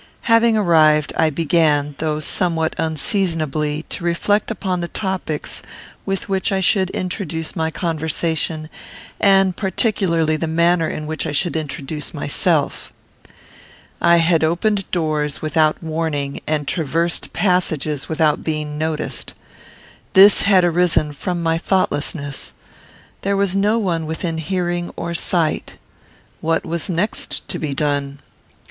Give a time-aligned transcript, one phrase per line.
[0.21, 5.61] Having arrived, I began, though somewhat unseasonably, to reflect upon the topics
[6.07, 8.67] with which I should introduce my conversation,
[9.19, 12.91] and particularly the manner in which I should introduce myself.
[14.01, 19.35] I had opened doors without warning, and traversed passages without being noticed.
[20.13, 22.53] This had arisen from my thoughtlessness.
[23.21, 25.75] There was no one within hearing or sight.
[26.39, 28.17] What was next to be done?